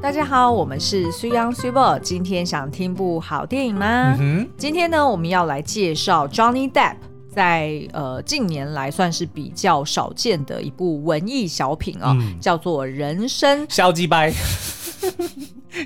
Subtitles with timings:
[0.00, 1.98] 大家好，我们是苏阳苏博。
[1.98, 4.16] 今天想听部好电影吗？
[4.20, 6.94] 嗯、今天呢，我们要来介绍 Johnny Depp
[7.28, 14.30] 在呃近年来算是比较少见的一部文艺小品哦，嗯、叫做《人生消极掰》。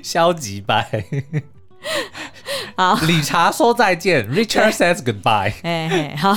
[0.03, 1.03] 消极掰。
[2.75, 5.53] 好， 理查说再见， Richard says goodbye。
[5.63, 6.33] 哎，好，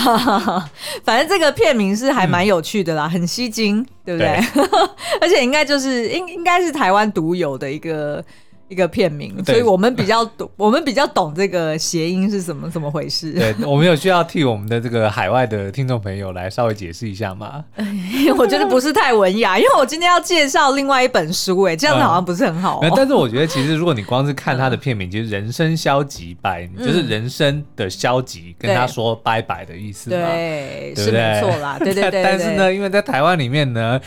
[1.04, 4.40] 反正这个片名是还蛮有趣的啦，嗯、很吸睛，对不对？
[4.54, 4.64] 对
[5.20, 8.24] 而且应该就是应应该是台湾独有的一个。
[8.68, 13.32] 一个片名，所以我们比较懂， 我们比较懂这个谐音是什么怎么回事。
[13.32, 17.64] 对，我们有需要替我们的这个海外的听众朋友来稍微解释一下吗？
[18.36, 30.10] 我觉得不是太文雅，因为我今天要介绍另外一本书，哎，这样子好像不是很好，但是我觉得，其实如果你光是看它的 片名，其实“人生消极拜”，嗯，就是人生的消极，跟他说拜拜的意思。
[30.10, 31.76] 对，对，是没错啦。
[31.78, 32.22] 对对对，对。
[32.22, 34.00] 但是呢，因为在台湾里面呢，“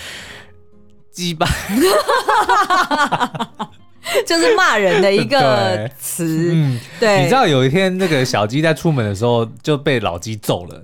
[1.11, 1.47] 鸡掰”。
[4.25, 7.21] 就是骂人的一个 词，嗯，对。
[7.21, 10.83] 你知道有一天那个小鸡在出门的时候就被老鸡揍了，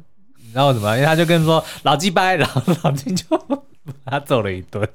[0.53, 0.93] 然后怎么？
[0.95, 3.37] 因为他就跟说老鸡掰，然后老鸡就
[4.03, 4.87] 把他揍了一顿。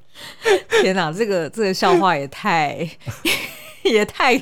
[0.82, 2.88] 天哪，这个这个笑话也太
[3.84, 4.40] 也太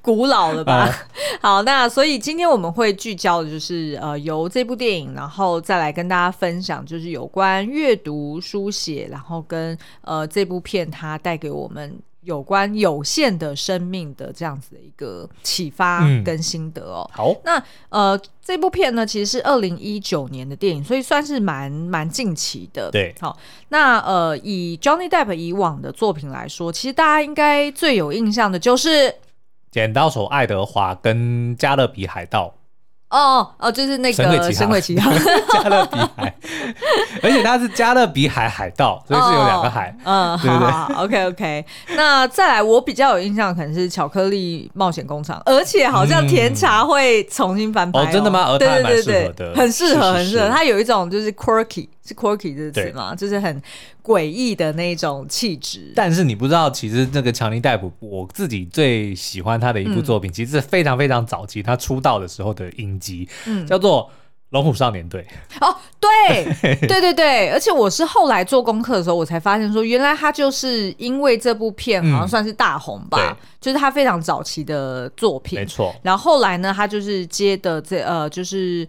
[0.00, 0.74] 古老了吧？
[0.84, 0.98] 啊、
[1.40, 11.98] 好，那所以今天我们会聚焦的就是呃，由这部电影，然后再来跟大家分享，就是有关阅读、书写，然后跟呃这部片它带给我们。
[12.22, 17.10] 有关有限的生命的这样子的一个启发跟心得哦。
[17.12, 22.90] 嗯、好，那呃，这部片呢，其实是二零一九年的电影，所以算是蛮蛮近期的。
[22.90, 28.88] 对，好，那呃，以 Johnny Depp 以往的作品来说，其实大家应该最有印象的就是
[29.70, 32.46] 《剪刀手爱德华》跟《加勒比海盗》。
[33.10, 34.24] 哦哦，就是那个
[34.56, 35.12] 《神鬼奇航》
[35.52, 36.34] 加勒比海，
[37.22, 39.94] 而且它是加勒比海海盗，所以是有两个海。
[40.04, 41.66] 嗯，对不对？OK OK。
[41.96, 48.08] 那再来，我比较有印象，可能是《巧克力冒险工厂》，而且好像甜茶会重新翻拍哦。
[48.12, 48.56] 真的吗？
[48.58, 50.48] 对对对对，很适合，很适合。
[50.48, 51.88] 它有一种就是 quirky。
[52.10, 53.14] 是 quirky 这个词吗？
[53.14, 53.62] 就是很
[54.02, 55.92] 诡异的那种气质。
[55.94, 64.02] 但是你不知道，其实那个强尼戴普，我自己最喜欢他的一部作品，嗯、其实是非常非常早期他出道的时候的影集，嗯、叫做
[64.50, 65.24] 《龙虎少年队》。
[65.64, 75.94] 哦，对，对对对，而且我是后来做功课的时候，我才发现说，原来他就是因为这部片好像算是大红吧，嗯、就是他非常早期的作品，没错。
[76.02, 78.86] 然后后来呢，他就是接的这呃，就是。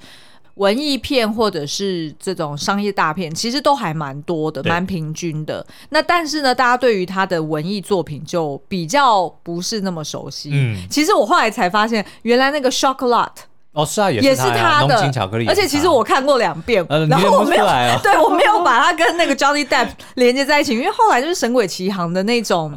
[0.62, 5.66] 文艺片或者是这种商业大片，其实都还蛮多的，蛮平均的。
[5.90, 10.52] 那但是呢，大家对于他的文艺作品就比较不是那么熟悉。
[10.54, 13.32] 嗯，其实我后来才发现，原来那个 Chocolat。
[13.74, 17.66] 哦，是啊，也是他的，浓情巧克力，而且其实我看过两遍，然后我没有，
[18.04, 22.74] 对我没有把它跟那个 Johnny Depp 连接在一起，因为后来就是《神鬼奇航》的那种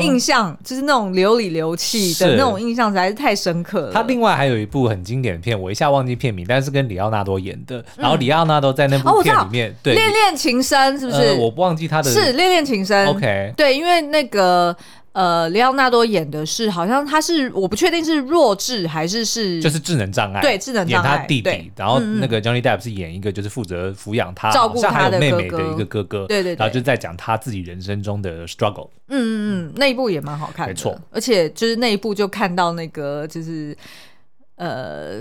[0.00, 3.92] 印象，就是那种流里流气的那种印象实在是太深刻了。
[3.92, 11.34] 他另外还有一部很经典的片，我一下忘记片名，但是跟李奥纳多演的，然后李奥纳多在那部片里面，对，《恋恋情深》是不是？
[11.34, 13.06] 我不忘记他的，是《恋恋情深》。
[13.10, 14.74] OK，对，因为那个。
[15.18, 28.90] 呃，里奥纳多演的是，好像他是，我不确定是弱智还是是，就是智能障碍，对，智能障碍，演他弟弟，然后那个 Johnny Depp 是演一个就是负责抚养他、照顾他的妹妹的一个哥哥，对对，然后就在讲他自己人生中的 struggle。
[29.08, 33.76] 嗯嗯嗯，那一部也蛮好看的，没错，而且就是那一部就看到那个就是
[34.54, 35.20] 呃，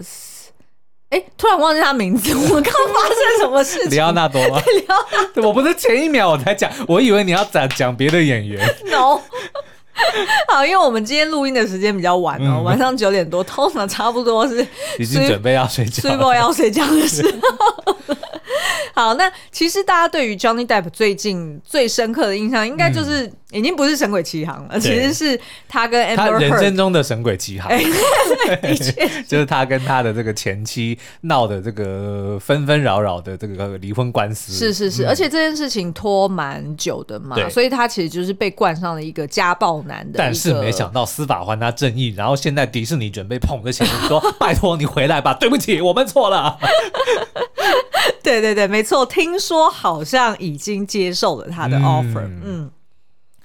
[1.10, 3.98] 哎，突然忘记他名字， 我刚发生什么事情？
[3.98, 4.62] 里奥纳多吗？
[4.78, 8.64] 里奥纳多， 我不是前一秒我才讲，我以为你要讲讲别的演员。
[8.92, 9.22] No。
[10.48, 14.66] 好，因为我们今天录音的时间比较晚哦，嗯、晚上九点多，通常差不多是
[15.00, 17.98] 已经准备要睡觉，睡觉要睡觉的时候。
[18.94, 27.72] 好，那其实大家对于 Johnny Depp 最近最深刻的印象，应该就是已经不是《神鬼奇航》了，其实是他跟他人生中的《神鬼奇航》，
[29.28, 34.52] 就是他跟他的这个前妻闹的这个纷纷扰扰的这个离婚官司。
[34.54, 40.18] 是是是，而且这件事情拖蛮久的嘛，所以他其实就是被冠上了一个家暴男的。
[40.18, 46.58] 但是没想到司法还他正义，然后现在迪士尼准备捧着钱说：“拜托你回来吧，对不起，我们错了。”
[48.28, 52.26] 对对对，没错，听说好像已经接受了他的 offer。
[52.26, 52.72] 嗯，嗯，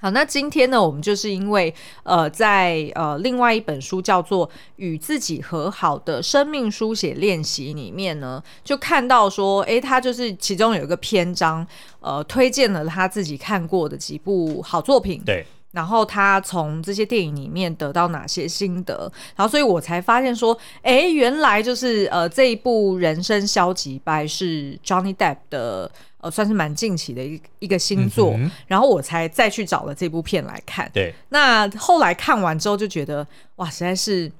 [0.01, 11.65] 好，那今天呢，我们就是因为呃，在呃另外一本书叫做《与自己和好的生命书写练习》里面呢，就看到说，诶，他就是其中有一个篇章，
[12.01, 15.23] 呃，推荐了他自己看过的几部好作品。
[15.25, 15.47] 对。
[15.73, 19.11] 然后他从这些电影里面得到哪些心得？
[19.35, 30.91] 然后所以我才发现说，哎，原来就是呃这一部《人生消极掰》是 Johnny Depp 的呃算是蛮近期的一一个新作，嗯、然后我才再去找了这部片来看。
[30.93, 33.27] 对，那后来看完之后就觉得
[33.57, 34.31] 哇，实在是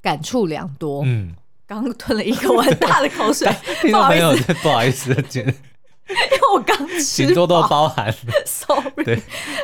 [0.00, 1.02] 感触良多。
[1.04, 1.34] 嗯，
[1.66, 3.50] 刚吞了一个很大的口水，
[3.90, 5.14] 不好意思不好意思，
[6.10, 8.14] 因为我刚吃，请多多包涵。
[8.44, 9.22] Sorry，对，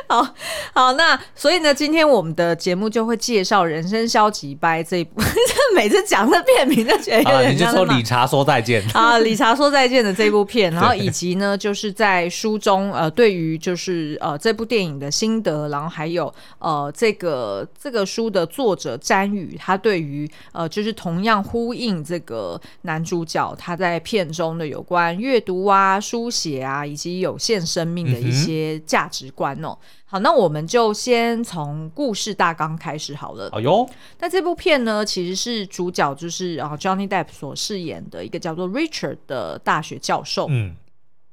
[0.09, 0.27] 好
[0.73, 5.21] 好，那所以呢，今天我们的节目就会介绍《人生消极掰》这一部。
[5.75, 26.30] 每次讲这片名就觉得有点、啊、你就说理查说再见啊，理查说再见的这部片，然后以及呢，就是在书中呃，对于就是呃这部电影的心得，然后还有呃这个这个书的作者詹宇，他对于呃就是同样呼应这个男主角他在片中的有关阅读啊书。
[26.31, 29.77] 写啊，以及有限生命的一些价值观哦。
[29.79, 33.49] 嗯、好，那我们就先从故事大纲开始好了。
[33.51, 33.87] 哎呦，
[34.19, 40.47] 那这部片呢，其实是主角就是啊 Johnny Depp 所饰演的一个叫做 Richard 的大学教授。
[40.49, 40.75] 嗯。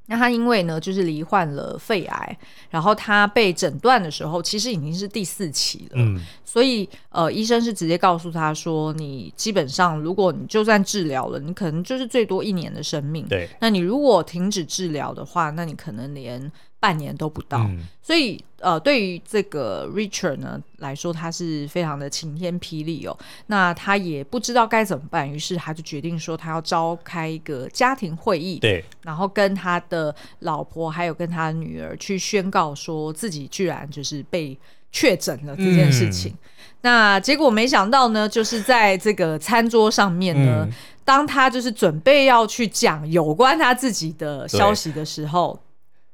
[0.09, 2.39] 那他因为呢，就是罹患了肺癌，
[2.71, 5.97] 然后他被诊断的时候，其实已经是第四期了。
[5.97, 13.27] 嗯，所以呃，医生是直接告诉他说，你基本上如果你就算治疗了，你可能就是最多一年的生命。
[13.29, 16.51] 对，那你如果停止治疗的话，那你可能连。
[16.81, 23.19] 半年都不到，嗯、所以呃，对于这个 Richard 呢来说，他是非常的晴天霹雳哦。
[23.47, 34.57] 那他也不知道该怎么办，于是他就决定说，他要召开一个家庭会议，对，然后跟他的老婆还有跟他的女儿去宣告说自己居然就是被
[34.93, 36.31] 确诊了这件事情。
[36.31, 36.39] 嗯、
[36.83, 40.73] 那结果没想到呢，就是在这个餐桌上面呢，嗯、
[41.05, 45.59] 当他就是准备要去讲有关他自己的消息的时候。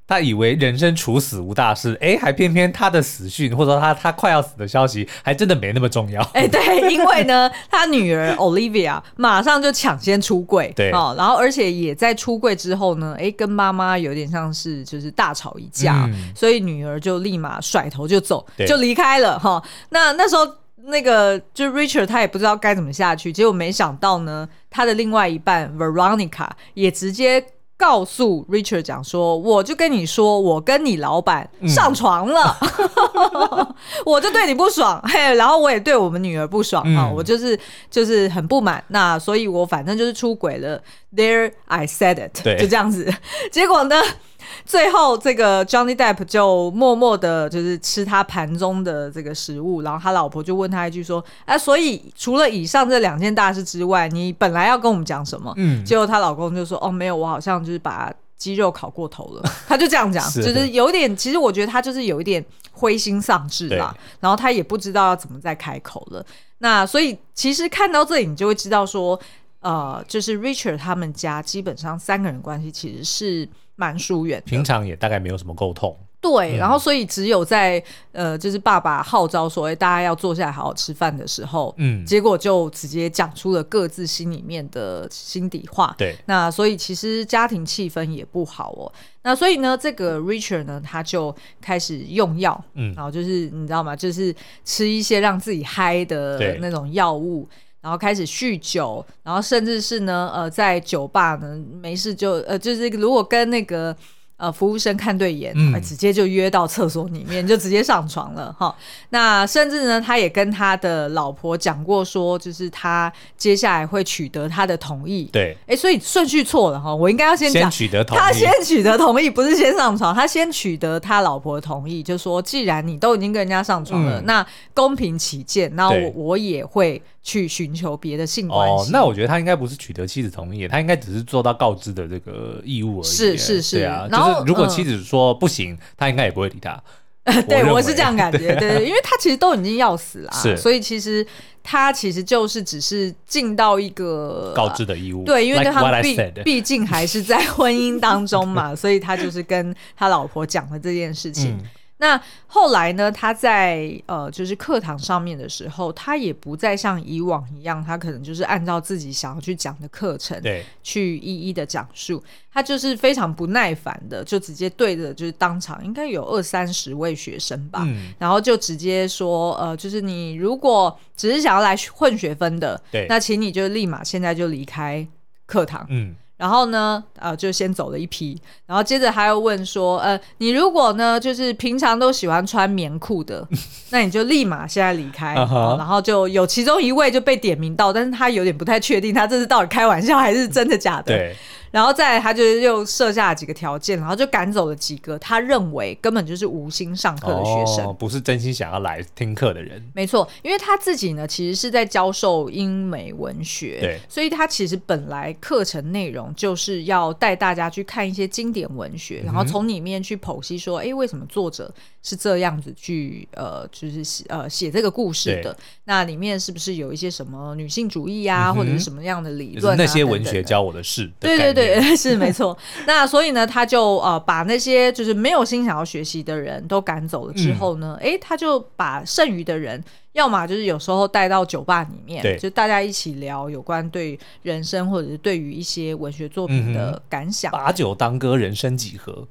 [0.06, 6.20] 他以为人生处死无大事，哎，还偏偏他的死讯或者说他他快要死的消息，还真的没那么重要。
[6.34, 19.62] 哎，对，因为呢， 他女儿 Olivia 马上就抢先出柜，对，哦，然后而且也在出柜之后呢，哎，跟妈妈有点像是就是大吵一架，嗯、所以女儿就立马甩头就走，就离开了哈、哦。
[19.88, 20.46] 那那时候
[20.84, 27.42] 那个就 Richard 他也不知道该怎么下去，结果没想到呢，他的另外一半 Veronica 也直接。
[27.76, 33.74] 告诉 Richard 讲说，我就跟你说，我跟你老板上床了，嗯、
[34.06, 36.82] 我就对你不爽，嘿，然后我也对我们女儿不爽。
[36.94, 37.58] 啊，嗯、我就是
[37.90, 40.80] 就是很不满，那所以我反正就是出轨了
[41.14, 42.56] ，There I said it，对。
[42.58, 43.12] 就这样子，
[43.50, 43.96] 结果呢？
[44.64, 59.42] 最后，这个 Johnny Depp 就默默的，就是吃他盘中的这个食物，然后他老婆就问他一句说：“哎、啊，所以除了以上这两件大事之外，你本来要跟我们讲什么？”嗯，结果她老公就说：“哦，没有，我好像就是把鸡肉烤过头了。
[59.68, 66.24] ”他就这样讲，是就是有点，其实我觉得他就是有一点灰心丧志啦，然后他也不知道要怎么再开口了。
[66.58, 69.18] 那所以其实看到这里，你就会知道说，
[69.60, 73.48] 呃，就是 Richard 他们家基本上三个人关系其实是。
[73.76, 75.96] 蛮疏远，平常也大概没有什么沟通。
[76.20, 77.82] 对，嗯、然后所以只有在
[78.12, 85.94] 呃，就是爸爸号召说，哎，大家要坐下来好好吃饭的时候，嗯，结果就直接讲出了各自心里面的心底话。
[85.98, 88.90] 对，那所以其实家庭气氛也不好哦。
[89.22, 93.94] 那所以呢，这个 Richard 呢，他就开始用药，嗯，然后就是你知道吗？
[93.94, 94.34] 就是
[94.64, 97.46] 吃一些让自己嗨的那种药物。
[97.84, 103.94] 然后开始酗酒，然后甚至是呢，呃，在酒吧呢，没事就呃，就是如果跟那个。
[104.36, 108.74] 呃，服务生看对眼，嗯、直接就约到厕所里面，就直接上床了哈。
[109.10, 115.30] 那甚至呢，他也跟他的老婆讲过，说就是他接下来会取得他的同意。
[115.32, 128.84] 对，哎，所以顺序错了哈，我应该要先取得同意，他先取得同意，不是先上床，他先取得他老婆的同意，就说既然你都已经跟人家上床了，嗯、那公平起见，那我我也会去寻求别的性关系。
[128.84, 133.10] 哦，那我觉得他应该不是取得妻子同意，他应该只是做到告知的这个义务而已。
[133.10, 136.80] 是是是，对啊，就是如果妻子说不行，嗯、他应该也不会理他。
[137.48, 141.26] 对，我是这样感觉， 对，对，因为他其实都已经要死了，是所以其实
[141.62, 145.24] 他其实就是只是尽到一个告知的义务。
[145.24, 151.52] 对，因为他毕毕竟还是在婚姻当中嘛， 所以他就是跟他老婆讲了这件事情。
[151.52, 151.64] 嗯
[152.04, 153.10] 那后来呢？
[153.10, 162.22] 他在呃，就是课堂上面的时候，他也不再像以往一样，他可能就是按照自己想要去讲的课程，对，去一一的讲述。
[162.52, 175.06] 他就是非常不耐烦的，就直接对着就是当场应该有二三十位学生吧，嗯、然后就直接说，呃，就是你如果只是想要来混学分的，对，那请你就立马现在就离开
[175.46, 176.14] 课堂，嗯。
[176.44, 183.48] 然后呢，呃，就先走了一批，然后接着还要问说，呃，你如果呢，就是平常都喜欢穿棉裤的，
[183.88, 185.34] 那你就立马现在离开。
[185.36, 185.78] Uh.
[185.78, 191.04] 然后就有其中一位就被点名到，但是他有点不太确定，他这是到底开玩笑还是真的假的？
[191.04, 191.34] 对。
[191.74, 199.84] 然后再来他就又设下了几个条件，然后就赶走了几个他认为根本就是无心上课的学生，哦，不是真心想要来听课的人。
[199.92, 215.56] 没错，因为他自己呢，其实是在教授英美文学，对，所以他其实本来课程内容就是要带大家去看一些经典文学，嗯、然后从里面去剖析说，哎，为什么作者是这样子去呃，就是写呃写这个故事的？
[215.86, 219.76] 那里面是不是有一些什么女性主义啊，嗯、或者是什么样的理论、啊？
[219.76, 221.12] 那些文学教我的事的。
[221.20, 221.63] 对对对，
[221.96, 222.56] 是 没错。
[222.86, 239.26] 那所以呢，他就呃把那些就是没有心想要学习的人都赶走了之后呢，哎、嗯，他就把剩余的人，要么就是有时候带到酒吧里面，就大家一起聊有关对人生或者是对于一些文学作品的感想，把酒当歌，人生几何。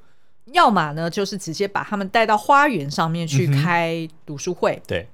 [0.51, 5.07] 要么呢，就是直接把他们带到花园上面去开读书会，嗯、对。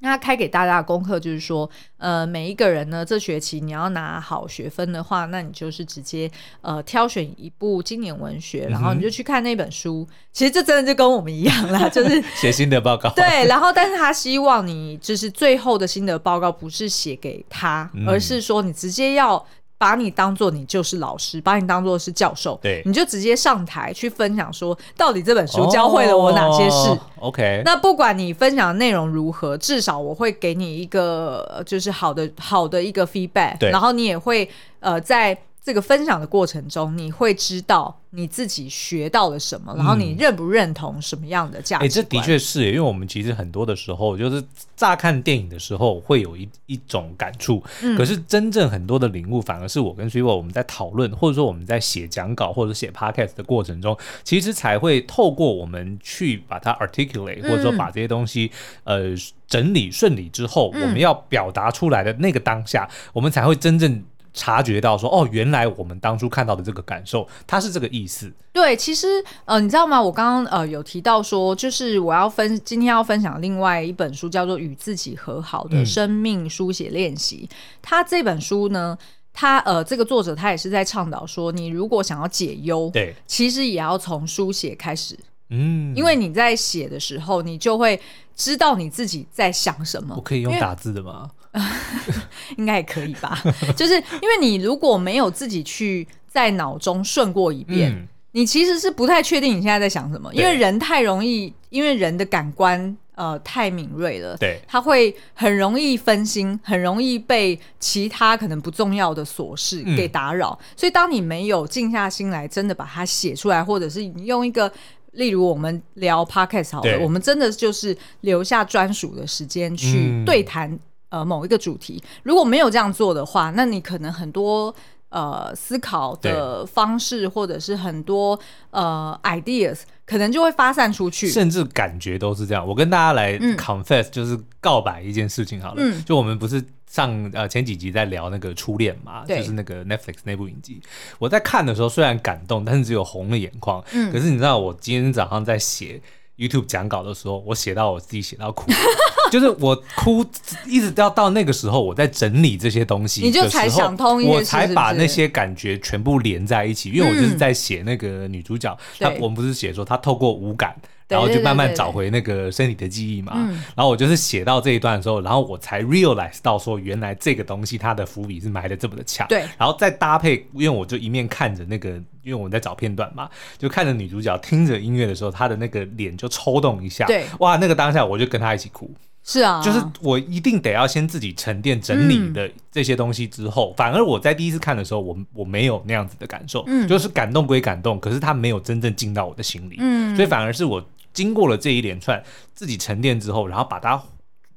[0.00, 6.30] 那他开给大家的功课就是说，呃，每一个人呢，这学期你要拿好学分的话，那你就是直接
[6.62, 10.06] 呃挑选一部经典文学，然后你就去看那本书。
[10.10, 13.10] 嗯、其实这真的就跟我们一样啦， 就是写心得报告。
[13.10, 19.46] 对，然后但是他希望你就是最后的心得报告不是写给他，嗯、而是说你直接要。
[19.80, 26.90] 把你当做你就是老师，把你当做是教授，对，你就直接上台去分享，说到底这本书教会了我哪些事。
[26.90, 34.46] 哦、OK，那不管你分享的内容如何，至少我会给你一个就是好的好的一个 feedback，对，然后你也会
[34.80, 35.34] 呃在。
[35.62, 41.86] 这个分享的过程中，你会知道你自己学到了什么，嗯、然后你认不认同什么样的价值观？
[41.86, 44.42] 哎、欸，这的确是，因为我们其实很多的时候，就是
[44.74, 58.50] 乍看电影的时候会有一一种感触，嗯、可是真正很多的领悟，反而是我跟 Super 我们在讨论，或者说我们在写讲稿或者写 Podcast 的过程中，其实才会透过我们去把它 articulate，或者说把这些东西、
[58.84, 64.02] 嗯、呃整理顺理之后，嗯、我们要表达出来的那个当下，我们才会真正。
[64.32, 68.32] 察觉到说哦，原来我们当初看到的这个感受，它是这个意思。
[68.52, 69.06] 对，其实
[69.44, 70.00] 呃，你知道吗？
[70.00, 77.48] 我刚刚呃有提到说，就是我要分今天要分享另外一本书，叫做《与自己和好的生命书写练习》。
[77.80, 78.96] 它、嗯、这本书呢，
[79.32, 85.18] 它呃这个作者他也是在倡导说，你如果想要解忧，对，其实也要从书写开始。
[85.50, 88.00] 嗯，因为你在写的时候，你就会
[88.36, 90.14] 知道你自己在想什么。
[90.16, 91.30] 我可以用打字的吗？
[92.56, 93.42] 应该也可以吧，
[93.76, 114.72] 就是因为你如果没有自己去在脑中顺过一遍，嗯、你其实是不太确定你现在在想什么，因为人太容易，因为人的感官呃太敏锐了，对，他会很容易分心，很容易被其他可能不重要的琐事给打扰，嗯、所以当你没有静下心来，真的把它写出来，或者是你用一个。
[115.14, 120.78] 例如我们聊 podcast 好了，我们真的就是留下专属的时间去对谈、嗯、
[121.10, 122.02] 呃某一个主题。
[122.22, 124.74] 如果没有这样做的话，那你可能很多
[125.10, 128.36] 呃思考的方式，或者是很多
[128.70, 132.66] 呃 ideas，可能就会发散出去，甚至感觉都是这样。
[132.66, 136.64] 我跟大家来 confess，、嗯、就是告白一件事情好了，嗯、就我们不是。
[136.90, 140.82] 上呃前几集在聊那个初恋嘛，对就是那个 Netflix 那部影集。
[141.20, 143.80] 我在看的时候虽然感动，但是只有红了眼眶。
[143.92, 146.02] 嗯，可是你知道我今天早上在写
[146.40, 148.72] YouTube 讲稿的时候，我写到我自己写到哭，
[149.30, 150.24] 就是我哭
[150.66, 156.90] 一直要到那个时候，我在整理这些东西，你就才想通一些，我才把那些感觉全部连在一起。
[156.90, 160.74] 因为我就是在写那个女主角，她、嗯、我们不是写说她透过五感。
[161.10, 163.34] 然后就慢慢找回那个身体的记忆嘛。
[163.74, 169.26] 然后我就是写到这一段的时候，然后我才 realize 到说，原来这个东西它的伏笔是埋的这么的强。
[169.28, 169.40] 对。
[169.58, 171.90] 然后再搭配，因为我就一面看着那个，
[172.22, 177.06] 因为我们在找片段嘛，就看着女主角听着音乐的时候，她的那个脸就抽动一下。
[177.06, 177.24] 对。
[177.40, 178.90] 哇，那个当下我就跟她一起哭。
[179.24, 179.60] 是啊。
[179.62, 186.64] 就是我一定得要先自己沉淀整理的这些东西之后，反而我在第一次看的时候，我我没有那样子的感受。
[186.66, 186.86] 嗯。
[186.88, 189.76] 就是感动归感动，可是它没有真正进到我的心里。
[189.80, 190.14] 嗯。
[190.16, 190.84] 所以反而是我。
[191.12, 192.22] 经过了这一连串
[192.54, 194.02] 自己沉淀之后，然后把它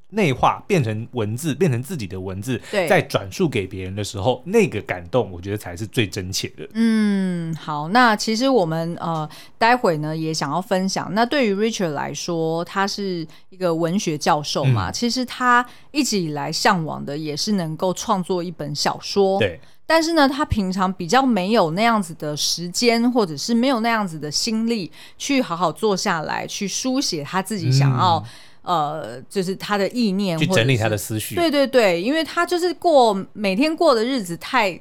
[0.10, 6.70] 内化变成文字，变成自己的文字，对再转述给别人的时候，那个感动，我觉得才是最真切的。
[6.74, 11.12] 嗯，好，那其实我们呃，待会呢也想要分享。
[11.16, 19.40] 那对于 Richard 来说，他是一个文学教授嘛，嗯、其实他一直以来向往的也是能够创作一本小说。
[19.40, 19.60] 对。
[19.94, 28.18] 但是呢，他平常比较没有那样子的时间，或者是没有那样子的心力，去好好坐下来去书写他自己想要，
[28.64, 31.36] 嗯、呃，就是他的意念，去整理他的思绪。
[31.36, 34.72] 对对对，因为他就是过每天过的日子太，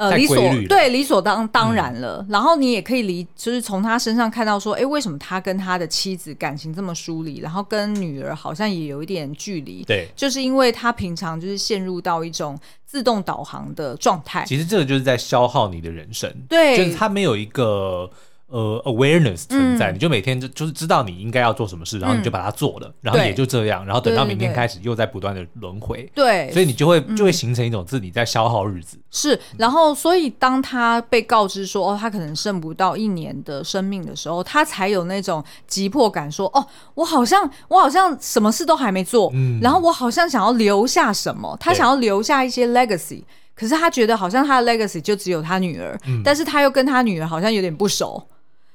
[0.00, 2.24] 呃，理所对理所当当然了。
[2.26, 9.84] 嗯、然后你也可以理，就是从他身上看到说，哎，为什么他跟他的妻子感情这么疏离，然后跟女儿好像也有一点距离？
[9.84, 14.42] 对，就是因为他平常就是陷入到一种自动导航的状态。
[14.46, 18.10] 其实这个就是在消耗你的人生，对，就是他没有一个。
[18.50, 28.98] 呃，awareness 存在，嗯、你就每天就就是知道你应该要做什么事，嗯、然后你就把它做了，然后也就这样，然后等到明天开始又在不断的轮回，对，所以你就会就会形成一种自己在消耗日子。
[29.10, 43.22] 是，然后所以当他被告知说哦，他可能剩不到一年的生命的时候，他才有那种急迫感说，说哦，我好像我好像什么事都还没做，嗯，然后我好像想要留下什么，他想要留下一些 legacy，
[43.54, 48.26] 可是他觉得好像他的 legacy 就只有他女儿，嗯、但是他又跟他女儿好像有点不熟。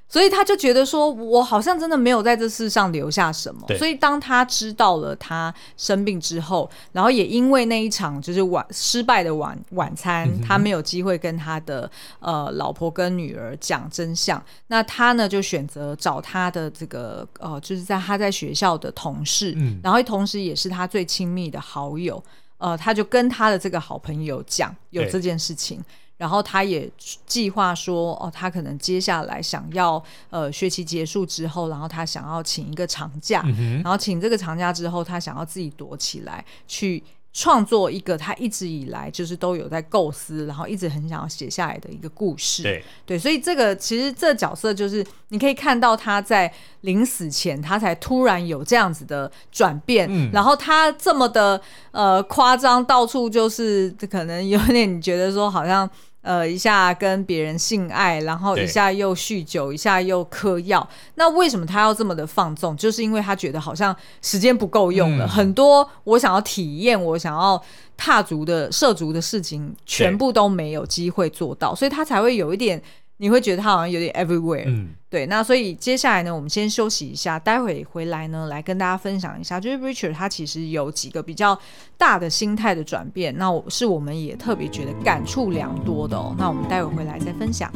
[0.08, 3.68] 所以他就觉得说，我好像真的没有在这世上留下什么。
[3.78, 14.42] 所以当他知道了他生病之后，然后也因为那一场就是晚失败的晚晚餐，嗯、他没有机会跟他的呃老婆跟女儿讲真相。
[14.68, 22.24] 那他呢就选择找他的这个呃，就是在他在学校的同事，嗯、然后同时也是他最亲密的好友。
[22.58, 25.84] 呃，他就跟他的这个好朋友讲有这件事情。
[26.18, 26.90] 然后他也
[27.26, 37.04] 计划说，哦，他可能接下来想要，呃，学期结束之后，然后他想要请一个长假，嗯、然后请这个长假之后，他想要自己躲起来，去
[37.38, 42.64] 创作一个他一直以来就是都有在构思，然后一直很想要写下来的一个故事。
[42.64, 46.50] 对，对，所以这个其实这个角色就是你可以看到他在
[46.82, 51.62] 临死前，他才突然有这样子的转变，嗯、然后他这么的
[51.92, 55.90] 呃夸张，到处就是可能有点你觉得说好像。
[56.26, 60.90] 呃，一下跟别人性爱，然后一下又酗酒，一下又嗑药。
[61.14, 62.76] 那为什么他要这么的放纵？
[62.76, 67.62] 就是因为他觉得好像时间不够用了，嗯、很多我想要体验、我想要
[67.96, 72.82] 踏足的涉足的事情，全部都没有机会做到，所以他才会有一点。
[73.18, 75.26] 你会觉得他好像有点 everywhere，嗯，对。
[75.28, 81.58] 那所以接下来呢，我们先休息一下，待会回来呢，来跟大家分享一下，就是 Richard 他其实有几个比较
[81.98, 86.36] 大的心态的转变，那我是我们也特别觉得感触良多的哦。
[86.38, 87.72] 那我们待会回来再分享。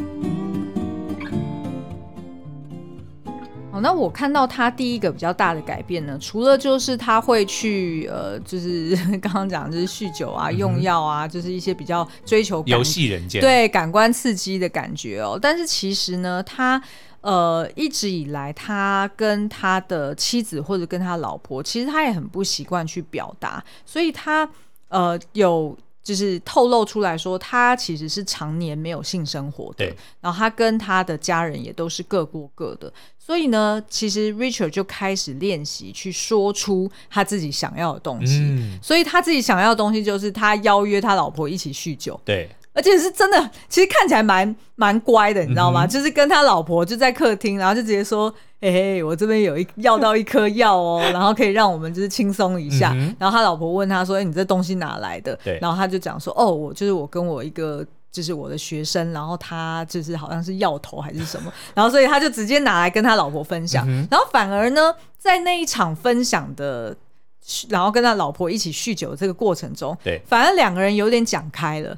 [3.71, 15.37] 好，那我看到他第一个比较大的改变呢，除了就是他会去呃，就是 刚刚讲就是酗酒啊、用药啊，就是一些比较追求游戏人间对感官刺激的感觉哦。
[15.39, 16.81] 但是其实呢，他
[17.21, 24.49] 呃一直以来，他跟他的妻子或者跟他老婆，其实他也很不习惯去表达，所以他
[24.87, 25.77] 呃有。
[26.01, 29.95] 就是透露出来说，他其实是常年没有性生活的，对。
[30.21, 42.49] 然后他跟他的家人也都是各过各的，所以呢，其实 Richard 就开始练习去说出他自己想要的东西，嗯、所以他自己想要的东西就是他邀约他老婆一起酗酒，对。
[42.79, 45.83] 而且是真的，其实看起来蛮蛮乖的，你知道吗？
[45.85, 52.93] 嗯、就是跟他老婆就在客厅，然后就直接说：“嘿嘿，我这边有一要到一颗药哦，然后可以让我们就是轻松一下。
[52.95, 63.85] 嗯”然后他老婆问他说：“哎，你这东西哪来的？”对，然后他就讲说：“哦，我就是我跟我一个就是我的学生，然后他就是好像是药头还是什么， 然后所以他就直接拿来跟他老婆分享。
[63.89, 66.95] 嗯、然后反而呢，在那一场分享的，
[67.67, 71.97] 然后跟他老婆一起酗酒这个过程中，对，反而两个人有点讲开了。”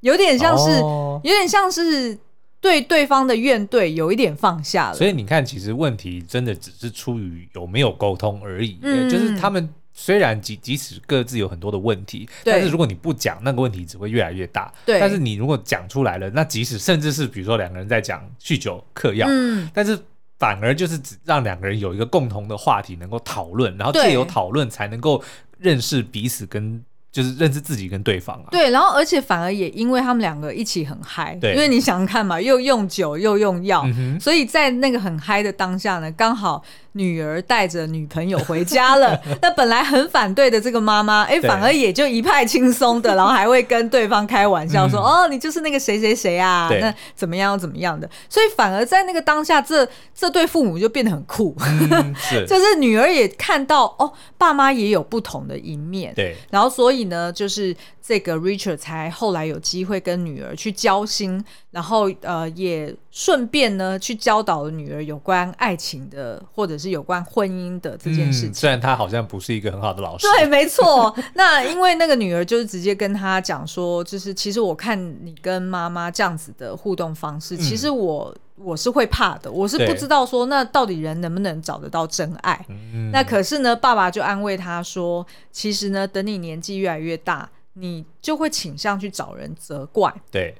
[0.00, 2.18] 有点像是，哦、有点像是
[2.60, 4.94] 对对方的怨怼有一点放下了。
[4.94, 8.78] 所以你看，其实问题真的只是出于有没有沟通而已。
[8.82, 14.72] 嗯，就是他们虽然即即使各自有很多的问题，但是如果你不讲，那个问题只会越来越大。
[14.86, 19.98] 对，但是你如果讲出来了，那即使甚至是比如说两个人在讲酗酒、嗑药，嗯，但是
[20.38, 25.22] 反而就是只让两个人有一个共同的话题能够讨论，然后借由讨论才能够
[25.58, 26.82] 认识彼此跟。
[27.12, 36.62] 就是认识自己跟对方啊，对，然后而且反而也因为他们两个一起很嗨，对，因为你想想看嘛，又用酒又用药，嗯、所以在那个很嗨的当下呢，刚好。
[36.92, 52.46] 女儿带着女朋友回家了， 那本来很反对的这个妈妈，哎、欸，反而也就一派轻松的，然后还会跟对方开玩笑说：“嗯、哦，你就是那个谁谁谁啊，那怎么样怎么样的。”所以反而在那个当下，这这对父母就变得很酷，嗯、 是。
[52.46, 57.76] 就是女儿也看到哦，爸妈也有不同的一面，对，然后所以呢，就是。
[58.02, 68.50] 这个 Richard 才后来有机会跟女儿去交心，然后呃也顺便呢去教导了女儿有关爱情的或者是有关婚姻的这件事情。
[68.50, 71.14] 嗯，虽然他好像不是一个很好的老师，对，没错。
[71.34, 82.64] 那因为那个女儿就是直接跟他讲说，就是其实我看你跟妈妈这样子的互动方式，其实我我是会怕的，我是不知道说那到底人能不能找得到真爱。
[82.68, 87.50] 嗯，那可是呢，爸爸就安慰他说，其实呢，等你年纪越来越大。
[87.74, 90.54] 你就会倾向去找人责怪，对，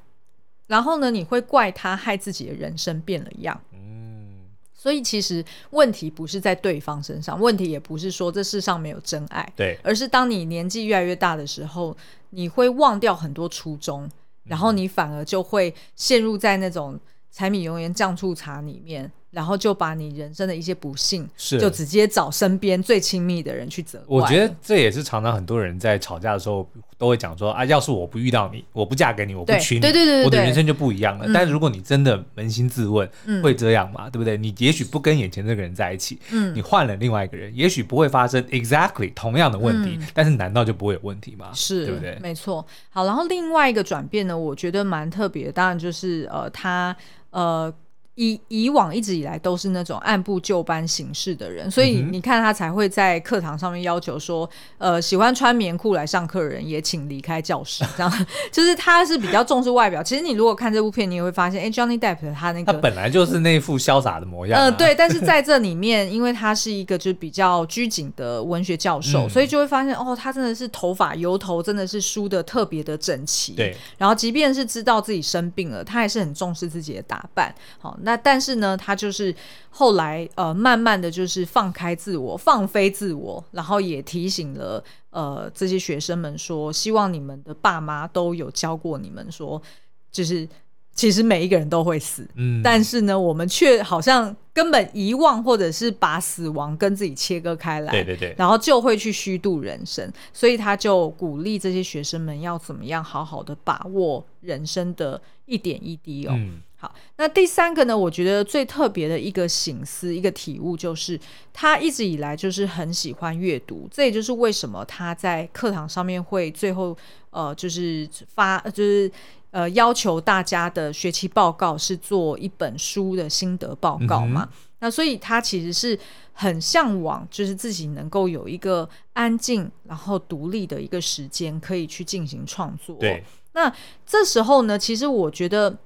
[0.70, 3.60] 然后呢，你会怪他害自己的人生变了样。
[3.72, 11.96] 嗯，所以其实问题不是在对方身上，问题也不是说这世上没有真爱，对，而是当你年纪越来越大的时候，
[12.30, 14.08] 你会忘掉很多初衷，
[14.44, 16.96] 然后你反而就会陷入在那种
[17.32, 19.10] 柴米油盐酱醋茶里面。
[19.30, 24.06] 然后就把你人生的一些不幸，是就直接找身边最亲密的人去责怪。
[24.08, 31.26] 我觉得这也是常常很多人在吵架的时候都会讲说啊，要是我不遇到你，我不嫁给你，我不娶你，对对对对，我的人生就不一样了。
[31.28, 34.10] 嗯、但是如果你真的扪心自问，嗯、会这样吗？
[34.10, 34.36] 对不对？
[34.36, 41.50] 你也许不跟眼前这个人在一起，嗯，你换了另外一个人，也许不会发生 exactly 同样的问题，嗯、但是难道就不会有问题吗？
[41.54, 42.18] 是，对不对？
[42.20, 42.66] 没错。
[42.90, 46.96] 好，然后另外一个转变呢，我觉得蛮特别的，当然就是呃，他
[47.30, 47.72] 呃。
[48.20, 57.82] 以以往一直以来都是那种按部就班行事的人，所以你看他才会在课堂上面要求说，呃，喜欢穿棉裤来上课的人也请离开教室。
[57.96, 60.02] 这样 就是他是比较重视外表。
[60.02, 64.64] 其实你如果看这部片，你也会发现，哎，Johnny Depp 他那个他本来就是那副潇洒的模样，啊。
[64.64, 73.54] 呃，对，但是在这里面，因为他是一个就是比较拘谨的文学教授，嗯、所以就会发现，哦，他真的是头发油头真的是梳的特别的整齐。
[73.54, 77.54] 对，然后即便是知道自己生病了，他还是很重视自己的打扮。
[77.78, 78.09] 好，那。
[78.10, 79.32] 那但是呢，他就是
[79.70, 89.62] 后来呃，慢慢的就是放开自我，放飞自我，然后也提醒了呃这些学生们说，希望你们的爸妈都有教过你们说，
[90.10, 90.48] 就是
[90.92, 106.32] 其实每一个人都会死，嗯，但是呢，我们却好像根本遗忘，或者是把死亡跟自己切割开来，对对对，然后就会去虚度人生，所以他就鼓励这些学生们要怎么样好好的把握人生的一点一滴哦。
[106.34, 107.96] 嗯好，那第三个呢？
[107.96, 111.20] 我觉得最特别的一个醒思、一个体悟，就是
[111.52, 113.86] 他一直以来就是很喜欢阅读。
[113.90, 116.96] 这也就是为什么他在课堂上面会最后
[117.28, 119.12] 呃，就是发，就是
[119.50, 124.48] 呃，要求大家的学期报告是做一本书的心得报告嘛。
[124.50, 125.98] 嗯、那所以他其实是
[126.32, 132.96] 很向往，就是自己能够有一个安静然后独立的一个时间，可以去进行创作。
[132.96, 133.70] 对，那
[134.06, 135.76] 这时候呢，其实我觉得。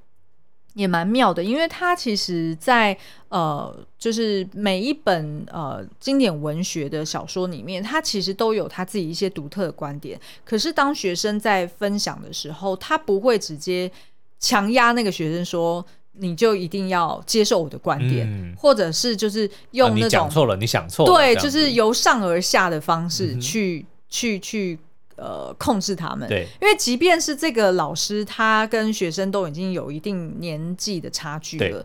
[0.74, 10.20] 也蛮妙的，因为他其实在，在呃，就是每一本呃经典文学的小说里面，他其实都有他自己一些独特的观点。
[10.44, 13.90] 可是当学生在分享的时候，他不会直接
[14.38, 24.78] 强压那个学生说，你就一定要接受我的观点，嗯、或者是就是用那种、啊、你讲错了，你想错了，对，就是由上而下的方式去、嗯、去去。
[25.16, 31.85] 呃，控制他们，对，因为即便是这个老师，他跟学生都已经有一定年纪的差距了，对。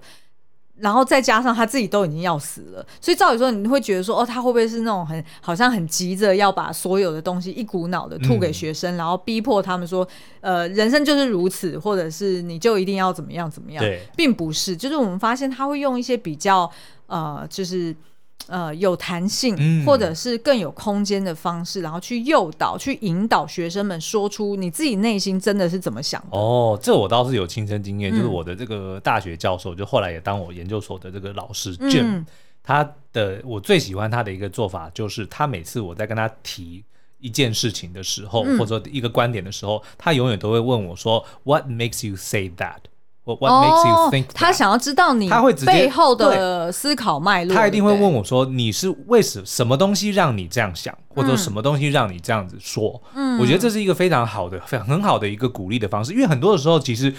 [0.78, 10.08] 然后再加上他自己都已经要死了，所以照理说你会觉得说，哦，他会不会是那种很好像很急着要把所有的东西一股脑的吐给学生，嗯、然后逼迫他们说，
[10.40, 16.72] 呃，人生就是如此，或者是你就一定要怎么样怎么样，对，并不是，就是我们发现他会用一些比较
[17.08, 17.94] 呃，就是。
[18.50, 26.38] 呃，有弹性，嗯、或者是更有空间的方式，然后去诱导、去引导学生们说出你自己内心真的是怎么想的。
[26.38, 32.26] 哦，这我倒是有亲身经验，嗯、就是我的这个大学教授，就后来也当我研究所的这个老师 Jim，、嗯、
[32.64, 32.84] 他
[33.14, 36.84] 的我最喜欢他的一个做法，就是他每次我在跟他提
[37.20, 42.89] 一件事情的时候，嗯、或者一个观点的时候，他永远都会问我说：“What makes you say that？”
[43.36, 44.26] What makes you think？
[44.34, 47.56] 他想要知道你他会背后的思考脉络。
[47.56, 56.14] 他一定会问我说：“你是为什什么东西让你这样想，或者什么东西让你这样子说？”嗯，我觉得这是一个非常好的、非常很好的一个鼓励的方式。
[56.14, 57.14] 因为很多的时候，其实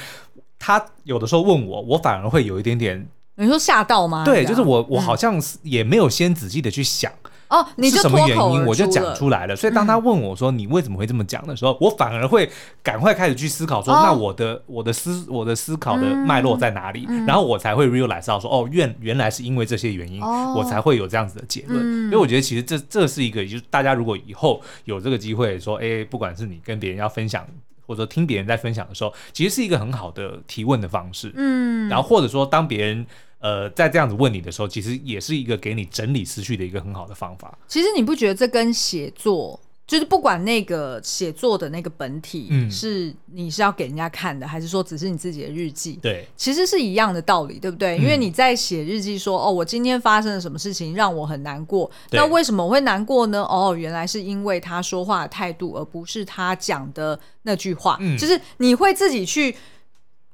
[0.58, 4.24] 他有的时候问我，我反而会有一点点，你说吓到吗？
[4.24, 7.10] 对，就是我我好像也没有先仔细的去想。
[7.50, 8.64] 哦，你是什么原因？
[8.64, 9.56] 我就讲出来了。
[9.56, 12.48] 所以当他问我说你为什么会这么讲的时候，我反而会
[12.80, 17.08] 赶快开始去思考说，那我的我的思我的思考的脉络在哪里？
[17.26, 21.84] 然后我才会 realize 到说，哦，原原来是因为这些原因，我才会有这样子的结论。
[22.04, 27.44] 因为我觉得其实这这是一个，就是大家如果以后有这个机会说，哎，不管是你跟别人要分享，
[27.84, 31.32] 或者听别人在分享的时候，其实是一个很好的提问的方式。
[31.34, 33.04] 嗯，然后或者说当别人。
[33.40, 37.58] 呃，在这样子问你的时候，其实也是一个给你整理思绪的一个很好的方法。
[37.66, 45.98] 其实你不觉得这跟写作，就是不管那个写作的那个本体，嗯，是你是要给人家看的，还是说只是你自己的日记？
[46.02, 47.96] 对，其实是一样的道理，对不对？
[47.96, 53.42] 嗯，因为你在写日记说，哦，我今天发生了什么事情让我很难过，那为什么我会难过呢？
[53.44, 57.96] 哦，原来是因为他说话的态度，而不是他讲的那句话。
[58.00, 59.56] 嗯，就是你会自己去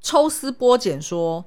[0.01, 1.45] 抽丝剥茧说。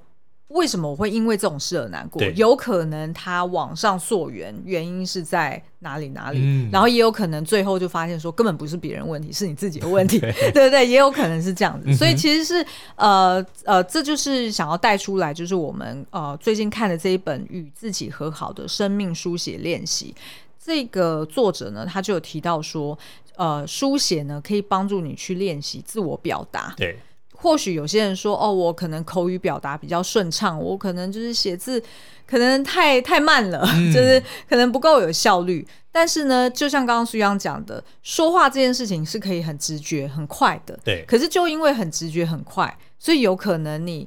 [0.49, 2.21] 为什么我会因为这种事而难过？
[2.35, 10.87] 有可能他往上溯源，原因是在哪里哪里，嗯、然后也有可能最后就发现说根本不是别人问题，是你自己的问题， 对 不对，对？
[10.87, 11.87] 也有可能是这样子。
[11.87, 20.15] 嗯、所以其实是呃呃，这就是想要带出来，就是我们呃最近看的这一本《与自己和好的生命书写练习》。
[20.57, 22.97] 这个作者呢，他就有提到说，
[23.37, 26.73] 呃，书写呢可以帮助你去练习自我表达。
[26.75, 26.97] 对。
[27.41, 31.81] 或许有些人说，哦，我可能口语表达比较顺畅，我可能就是写字
[32.27, 35.65] 可能太太慢了，嗯、就是可能不够有效率。
[35.91, 40.77] 但是呢，就像刚刚苏央讲的，说话这件事情是可以很直觉、很快的。
[40.83, 41.05] 对。
[41.07, 44.05] 可是就因为很直觉、很快，所以有可能你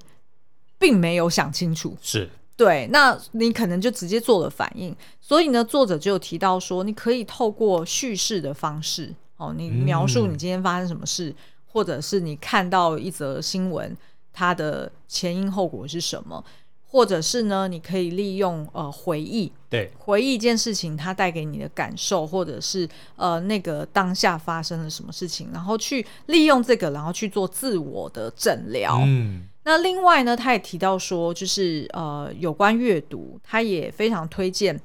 [0.79, 1.97] 并没有想清楚。
[2.01, 2.29] 是。
[2.55, 4.95] 对，那你可能就直接做了反应。
[5.21, 11.31] 所以呢，作者就有提到说，你可以透过叙事的方式，哦，你描述你今天发生什么事。
[11.31, 11.37] 嗯
[11.73, 13.97] 或者是你看到一则新闻，
[14.33, 16.45] 它的前因后果是什么？
[16.87, 29.01] 或者是呢，你可以利用呃回忆，对，回忆一件事情它带给你的感受，或者是呃那个当下发生了什么事情，然后去利用这个，然后去做自我的诊疗。
[29.07, 34.79] 嗯，那另外呢，他也提到说，就是呃有关阅读，他也非常推荐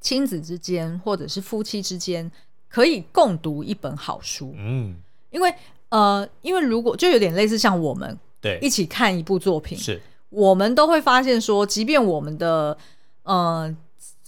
[0.00, 2.30] 亲子之间或者是夫妻之间
[2.68, 4.54] 可以共读一本好书。
[4.56, 4.94] 嗯，
[5.30, 5.52] 因为。
[5.88, 12.76] 呃，因为如果就有点类似像我们对一起看一部作品，是我们都会发现说，即便我们的
[13.22, 13.74] 呃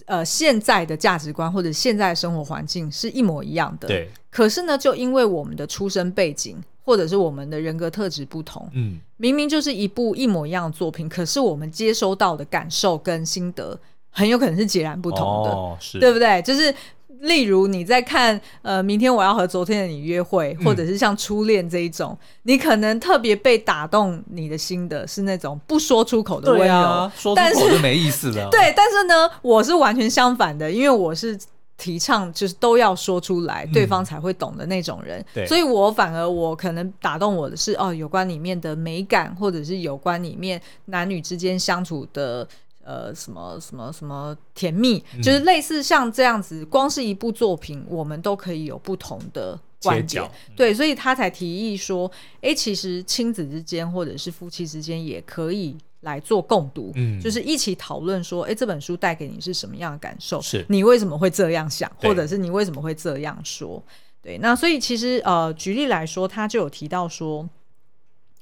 [0.05, 13.77] 呃现在的价值观或者现在的生活环境是一模一样的，对，可是呢，就因为我们的出生背景或者是我们的人格特质不同，嗯，明明就是一部一模一样的作品，可是我们接收到的感受跟心得
[14.09, 16.41] 很有可能是截然不同的，哦，是，对不对？
[16.41, 16.73] 就是。
[17.19, 28.47] 例如你在看呃，明天我要和昨天的你约会，或者是像初恋这一种，嗯、你可能特别被打动你的心的是那种不说出口的温柔，啊、说出口就没意思了。
[28.51, 31.37] 对，但是呢，我是完全相反的，因为我是
[31.77, 35.23] 提倡就是都要说出来，对方才会懂的那种人。
[35.33, 42.47] 嗯，所以我反而我可能打动我的是哦，有关里面的美感，或者是有关里面男女之间相处的。
[42.89, 50.23] 呃，什么什么什么甜蜜，嗯、就是类似像这样子，光是一部作品，我们都可以有不同的观点。
[50.23, 60.41] 嗯、对，所以他才提议说，哎，其实亲子之间或者是夫妻之间也可以来做共读，嗯，就是一起讨论说，哎，这本书带给你是什么样的感受？
[60.41, 63.83] 是你为什么会这样想，或者是你为什么会这样说？
[64.23, 67.47] 对，那所以其实呃，举例来说，他就有提到说，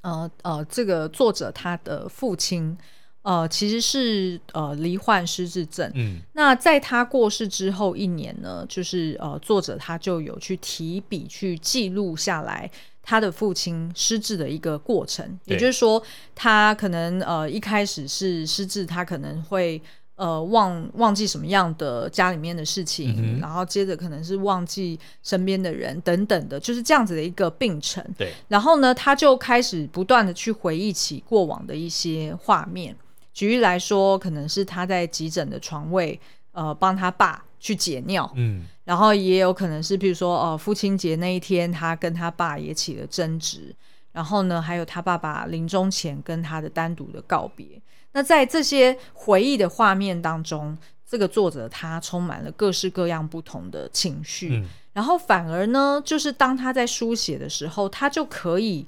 [0.03, 2.77] 呃呃，这个作者他的父亲。
[3.23, 5.91] 呃，其实是呃罹患失智症。
[5.95, 15.38] 嗯，那在他过世之后一年呢，就是呃作者他就有去提笔去记录下来他的父亲失智的一个过程。
[15.43, 16.01] 也就是说，
[16.34, 19.82] 他可能呃一开始是失智，他可能会
[20.15, 28.01] 呃忘忘记什么样的家里面的事情，嗯，然后接着可能是忘记身边的人等等的，就是这样子的一个病程。
[28.17, 32.95] 对，然后呢，他就开始不断的去回忆起过往的一些画面。
[33.38, 36.19] 举例来说，可能是他在急诊的床位，
[36.54, 43.76] 呃，帮他爸去解尿，嗯，然后也有可能是，比如说，呃，父亲节那一天，他跟他爸也起了争执，
[44.12, 47.80] 然后呢，还有他爸爸临终前跟他的单独的告别。
[48.13, 50.76] 那在这些回忆的画面当中，
[51.08, 58.84] 这个作者他充满了各式各样不同的情绪，嗯，然后反而呢，就是当他在书写的时候，他就可以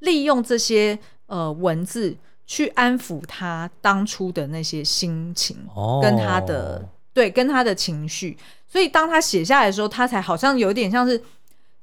[0.00, 2.16] 利用这些呃文字。
[2.46, 5.56] 去安抚他当初的那些心情，
[6.00, 8.38] 跟他的、哦、对，跟他的情绪。
[8.68, 11.20] 所以当他写下来的时候，他才好像有点像是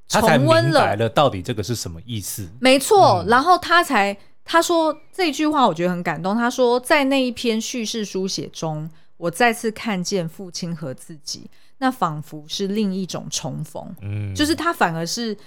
[0.08, 2.50] 重温了，了到底这个是什么意思。
[2.60, 6.34] 没错，嗯、然后他才他说这句话，我觉得很感动。
[6.36, 11.50] 他说，在那一篇叙事书写中，我再次看见父亲和自己，
[11.80, 13.94] 那仿佛是另一种重逢。
[14.02, 15.38] 嗯，就是他反而是。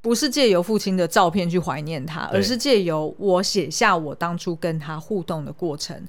[0.00, 6.00] 不是借由父亲的照片去怀念他，而是借由我写下我当初跟他互动的过程，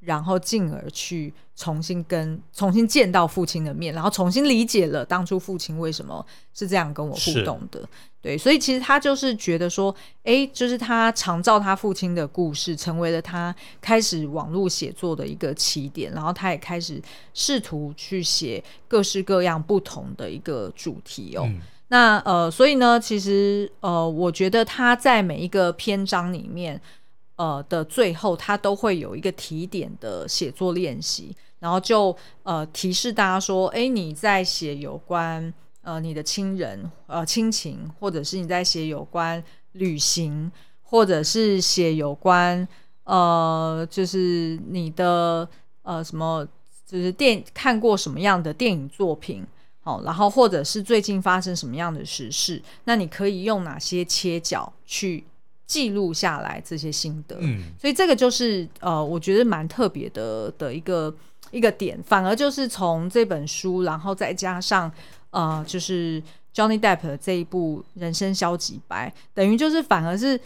[0.00, 7.88] 然后进而去重新跟重新见到父亲的面，然后重新理解了当初父亲为什么是这样跟我互动的。
[8.20, 17.00] 对，所以其实他就是觉得说，哎，就是他常照他父亲的故事，成为了他开始网络写作的一个起点，然后他也开始
[17.34, 21.44] 试图去写各式各样不同的一个主题哦。
[21.46, 26.80] 嗯那呃，所以呢，其实呃，我觉得他在每一个篇章里面，
[27.36, 39.42] 呃的最后，他都会有一个提点的写作练习，然后就呃提示大家说，哎，你在写有关呃你的亲人呃亲情，或者是你在写有关
[39.72, 40.50] 旅行，
[40.82, 42.66] 或者是写有关
[43.04, 45.46] 呃，就是你的
[45.82, 46.48] 呃什么，
[46.86, 49.46] 就是电看过什么样的电影作品，
[49.84, 55.22] 好，然后或者是最近发生什么样的时事，那你可以用哪些切角去
[55.66, 57.36] 记录下来这些心得。
[57.40, 61.14] 嗯，所以这个就是呃，我觉得蛮特别的的一个
[61.52, 64.90] 一个点，反而就是从这本书，然后再加上
[65.30, 66.20] 呃，就是
[66.52, 70.40] Johnny Depp 的这一部《人生消极白》，等于就是反而是。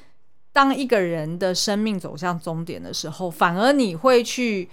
[0.50, 4.68] 当一个人的生命走向终点的时候，反而你会去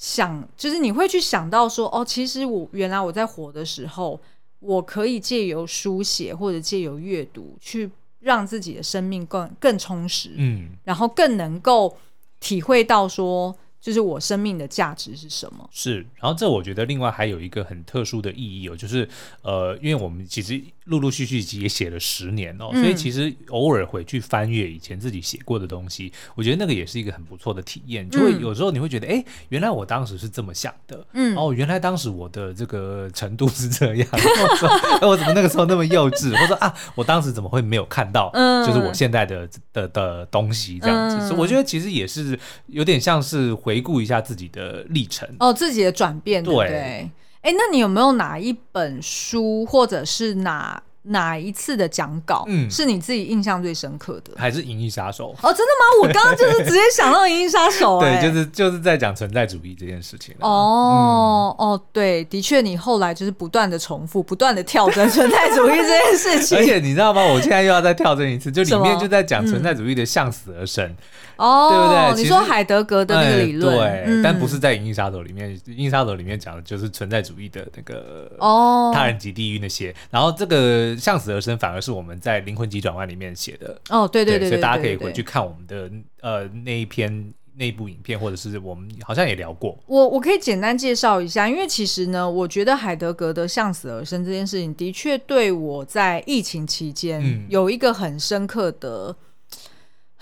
[0.00, 4.18] 想，就是你会去想到说，哦，其实我原来我在火的时候，
[4.60, 11.94] 我可以借由书写或者借由阅读，去让自己的生命更更充实，嗯，然后更能够
[12.40, 13.54] 体会到说。
[13.80, 15.66] 就是我生命的价值是什么？
[15.72, 19.08] 是，然后这我觉得另外还有一个很特殊的意义哦，就是
[19.40, 28.10] 呃，因为我们其实陆陆续续也写了十年哦，嗯、所以其实偶尔回去翻阅以前自己写过的东西，我觉得那个也是一个很不错的体验。
[28.10, 34.68] 就会有时候你会觉得，哎、嗯，原来我当时是这么想的，嗯，哦，原来当时我的这个程度是这样， 我说，
[35.00, 36.30] 哎，我怎么那个时候那么幼稚？
[36.32, 38.32] 或者说啊，我当时怎么会没有看到，
[38.66, 41.16] 就是我现在的的的东西这样子？
[41.18, 43.54] 嗯、所以我觉得其实也是有点像是。
[43.60, 47.10] 回顾一下自己的历程哦，自己的转变，对？
[47.42, 50.82] 哎，那你有没有哪一本书，或者是哪？
[51.02, 54.32] 哪一次的讲稿，嗯，是你自己印象最深刻的？
[54.36, 55.34] 还是《银翼杀手》？
[55.46, 56.02] 哦，真的吗？
[56.02, 57.98] 我刚刚就是直接想到《银翼杀手》。
[58.04, 60.34] 对，就是就是在讲存在主义这件事情。
[60.40, 66.58] 哦哦，对，的确，你后来就是不断的重复，不断的跳针存在主义这件事情。
[66.60, 67.24] 而且你知道吗？
[67.24, 70.94] 我现在又要再跳针一次，就里面就在讲存在主义的向死而生，
[71.36, 72.22] 哦，对不对？
[72.22, 80.89] 你说海德格的那个理论，对，但不是在《银翼杀手》里面，《银翼杀手》里面讲的就是存在主义的那个哦，他人及地狱那些，然后这个。
[80.96, 89.78] 向死而生反而是我们在《灵魂急转弯》里面写的哦，对对对，对，所以大家可以回去看我们的呃那一篇那部影片，或者是我们好像也聊过。
[89.86, 99.16] 我我可以简单介绍一下，因为其实呢，我觉得海德格的向死而生这件事情的确对我在疫情期间有一个很深刻的。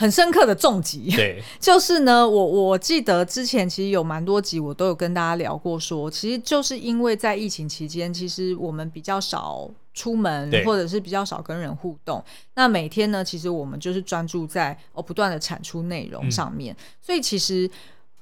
[0.00, 17.68] 很深刻的重击，对， 就是呢，我我记得之前其实有蛮多集，我都有跟大家聊过说，说其实就是因为在疫情期间，其实我们比较少出门，或者是比较少跟人互动，那每天呢，其实我们就是专注在哦不断的产出内容上面，嗯，所以其实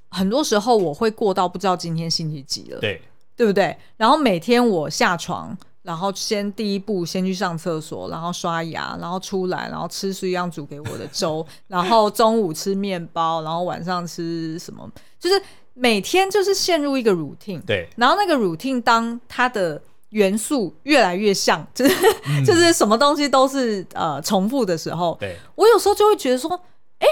[0.09, 3.03] 很多时候我会过到不知道今天星期几了，对，
[3.37, 3.77] 对不对？
[3.99, 5.57] 然后每天我下床。
[5.87, 14.91] 然后先第一步先去上厕所，然后刷牙，然后出来，然后吃苏一样煮给我的粥， 然后中午吃面包，然后晚上吃什么？
[15.21, 15.41] 就是
[15.75, 17.65] 每天就是陷入一个 routine。
[17.65, 17.89] 对。
[17.97, 19.81] 然后那个 routine 当它的
[20.17, 21.95] 元素越来越像， 就是、
[22.29, 26.59] 嗯、就是什么东西都是呃重复的时候，对，我有时候就会觉得说，
[26.99, 27.07] 哎。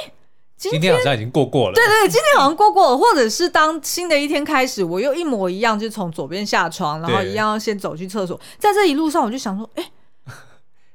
[0.57, 9.85] 今天，今天好像已经过过了，对对，今天好像过过了，或者是当新的一天开始，我又一模一样，就从左边下床，然后一样要先走去厕所，在这一路上，我就想说，哎，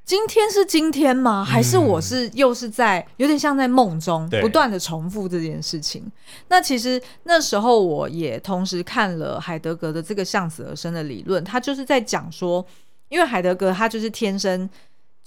[0.09, 1.45] 今天是今天吗？
[1.45, 6.03] 还是我是又是在有点像在梦中不断的重复这件事情？
[6.47, 12.65] 那其实那时候我也同时看了海德格的这个向死而生的理论，他就是在讲说，
[13.09, 14.67] 因为海德格他就是天生。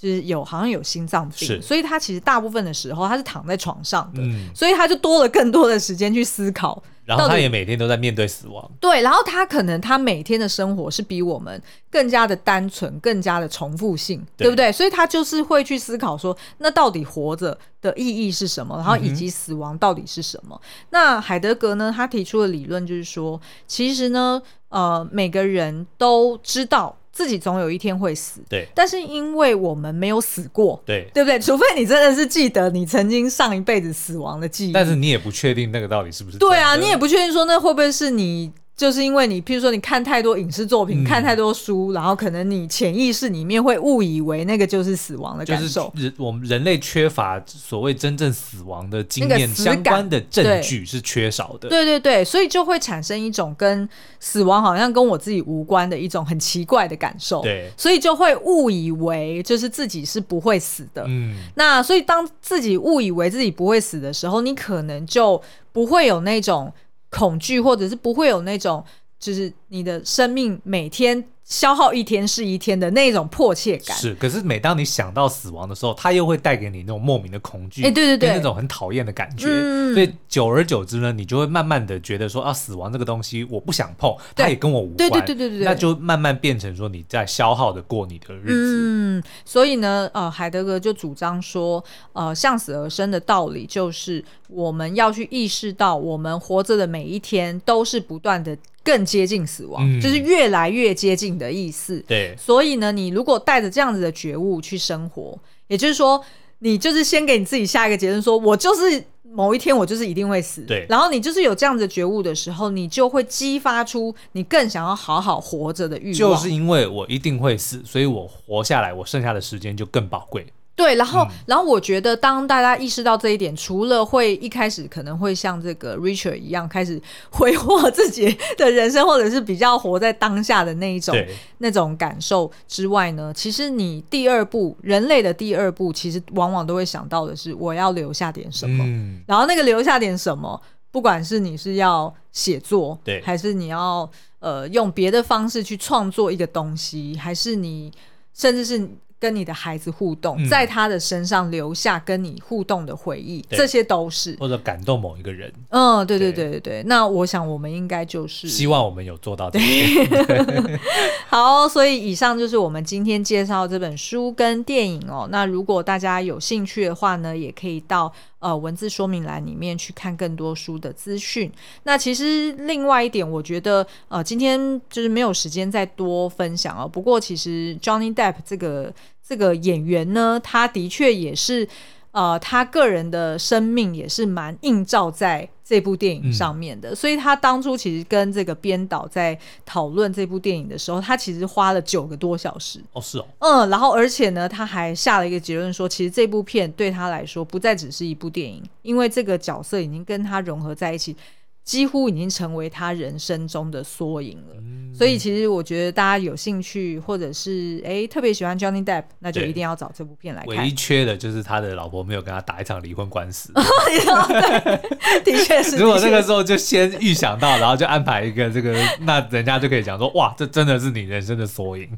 [0.03, 6.83] 就是有好像有心脏病，所以他其实大部分的时候他是躺在床上的，嗯、所以他就多了更多的时间去思考。
[7.05, 8.69] 然后他也每天都在面对死亡。
[8.81, 14.73] 对，然后他可能他每天的生活是比我们更加的单纯，更加的重复性，对，对不对？
[14.73, 18.77] 所以他就是会去思考说，那到底活着的意义是什么？
[18.77, 20.61] 然后以及死亡到底是什么？
[20.61, 21.93] 嗯、那海德格呢？
[21.95, 26.97] 他提出的理论就是说，其实呢，呃，每个人都知道。
[27.13, 28.67] 自己总有一天会死，对。
[28.75, 31.39] 但是因为我们没有死过，对，对不对？
[31.39, 36.39] 除非你真的是记得你曾经上一辈子死亡的记忆，但是你也不确定那个到底是不是。
[36.39, 38.51] 对啊，你也不确定说那会不会是你。
[38.83, 45.89] 就是因为你，譬如说你看太多影视作品，嗯、看太多书，然后可能你潜意识里面会误以为那个就是死亡的感受。
[45.95, 51.69] 就是人我们人类缺乏所谓真正死亡的经验相关的证据是缺少的。
[51.69, 57.41] 对对对，所以就会产生一种跟死亡好像跟我自己无关的一种很奇怪的感受。
[57.41, 61.05] 对，所以就会误以为就是自己是不会死的。
[61.07, 65.41] 嗯，那所以当自己误以为自己不会死的时候，你可能就
[65.71, 66.73] 不会有那种。
[67.13, 68.85] 恐惧，或者是不会有那种，
[69.23, 73.97] 就是你的生命每天消耗一天是一天的那种迫切感。
[73.97, 79.47] 是，可是每当你想到死亡的时候，它又会带给你那种莫名的恐惧，哎，对对对，那种很讨厌的感觉。
[79.47, 84.97] 嗯、所以久而久之呢，你就会慢慢的觉得说啊，死亡这个东西我不想碰，它也跟我无关。
[84.97, 88.79] 对对对对对，那就慢慢变成说你在消耗的过你的日子。
[88.81, 98.59] 嗯，所以呢，呃，海德格就主张说，呃，向死而生的道理就是我们要去意识到，我们活着的每一天都是不断的。
[98.85, 102.03] 更接近死亡，嗯，就是越来越接近的意思。
[102.07, 106.23] 对，所以呢，你如果带着这样子的觉悟去生活，也就是说，
[106.59, 110.63] 你就是先给你自己下一个结论，说我就是某一天我就是一定会死。
[110.63, 116.15] 对，然后你就是有这样子的觉悟的时候，你就会激发出你更想要好好活着的欲望。
[116.15, 120.47] 就是因为我一定会死，所以我活下来，我剩下的时间就更宝贵。
[120.75, 127.01] 对，然后，嗯、然后我觉得，当大家意识到这一点，除了会一开始可能会像这个 Richard 一样开始
[127.31, 131.15] 挥霍自己的人生，或者是比较活在当下的那一种
[131.59, 138.83] 那种感受之外呢，其实你第二步，人类的第二步，其实往往都会想到的是，我要留下点什么。
[138.83, 140.61] 嗯、然后那个留下点什么，
[140.91, 144.11] 不管是你是要写作，对，还是你要
[144.41, 147.93] 呃用别的方式去创作一个东西，还是你
[148.33, 148.89] 甚至是。
[149.23, 155.53] 跟你的孩子互动，嗯、在他的身上留下跟你互动的回忆，这些都是或者感动某一个人。
[155.69, 156.83] 嗯，对对对对对。
[156.87, 160.81] 那我想我们应该就是希望我们有做到这点。
[161.31, 165.29] 好，所以以上就是我们今天介绍这本书跟电影哦。
[165.31, 168.13] 那如果大家有兴趣的话呢，也可以到
[168.43, 171.51] 呃文字说明栏里面去看更多书的资讯。
[171.85, 176.87] 那其实另外一点，我觉得呃今天就是没有时间再多分享哦。
[176.87, 178.93] 不过其实 Johnny Depp 这个。
[179.25, 181.67] 这个演员呢，他的确也是，
[182.13, 186.91] 呃，他个人的生命也是蛮映照在这部电影上面的。
[186.91, 192.81] 嗯、所以他当初其实跟这个编导在讨论这部电影的时候，他其实花了九个多小时。
[192.93, 201.17] 哦，是哦，嗯，然后而且呢，他还下了一个结论说，其实这部片对他来说不再只是一部电影，因为这个角色已经跟他融合在一起。
[201.65, 210.57] 几乎已经成为他人生中的缩影了，嗯、所以其实我觉得大家有兴趣，或者是哎特别喜欢 Johnny Depp，那就一定要找这部片来看。
[210.57, 213.53] 唯一缺的就是他的老婆没有跟他打一场离婚官司。
[215.25, 215.77] 的确是。
[215.77, 221.89] 如果那个时候就先预想到，然后就安排一个这个，那人家就可以讲说，哇，这真的是你人生的缩影。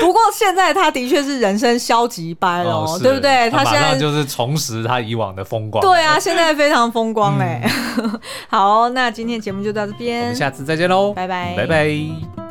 [0.00, 3.48] 不过现在他的确是人生消极掰了，哦、对不对？
[3.50, 5.80] 他现在就是重拾他以往的风光。
[5.80, 7.62] 对啊，现在非常风光哎。
[7.98, 8.20] 嗯、
[8.50, 9.11] 好，那。
[9.12, 12.41] 今天节目就到这边，我们下次再见喽，拜拜，拜拜。